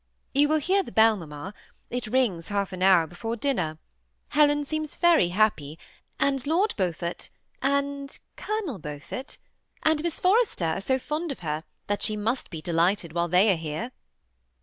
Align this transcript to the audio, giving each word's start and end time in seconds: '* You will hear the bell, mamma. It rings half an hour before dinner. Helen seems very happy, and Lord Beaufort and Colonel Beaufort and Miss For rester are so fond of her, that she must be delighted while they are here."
'* 0.19 0.33
You 0.33 0.47
will 0.47 0.57
hear 0.57 0.81
the 0.81 0.91
bell, 0.91 1.15
mamma. 1.15 1.53
It 1.91 2.07
rings 2.07 2.47
half 2.47 2.73
an 2.73 2.81
hour 2.81 3.05
before 3.05 3.35
dinner. 3.35 3.77
Helen 4.29 4.65
seems 4.65 4.95
very 4.95 5.27
happy, 5.29 5.77
and 6.19 6.43
Lord 6.47 6.73
Beaufort 6.75 7.29
and 7.61 8.17
Colonel 8.35 8.79
Beaufort 8.79 9.37
and 9.83 10.01
Miss 10.01 10.19
For 10.19 10.35
rester 10.37 10.65
are 10.65 10.81
so 10.81 10.97
fond 10.97 11.31
of 11.31 11.41
her, 11.41 11.65
that 11.85 12.01
she 12.01 12.17
must 12.17 12.49
be 12.49 12.63
delighted 12.63 13.13
while 13.13 13.27
they 13.27 13.51
are 13.53 13.57
here." 13.57 13.91